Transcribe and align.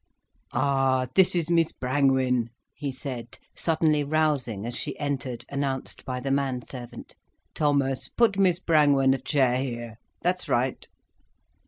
"Ah, 0.51 1.09
this 1.13 1.35
is 1.35 1.51
Miss 1.51 1.71
Brangwen," 1.71 2.49
he 2.73 2.91
said, 2.91 3.37
suddenly 3.55 4.03
rousing 4.03 4.65
as 4.65 4.75
she 4.75 4.97
entered, 4.97 5.45
announced 5.47 6.05
by 6.05 6.19
the 6.19 6.31
man 6.31 6.63
servant. 6.63 7.15
"Thomas, 7.53 8.07
put 8.07 8.35
Miss 8.39 8.57
Brangwen 8.57 9.13
a 9.13 9.19
chair 9.19 9.57
here—that's 9.57 10.49
right." 10.49 10.87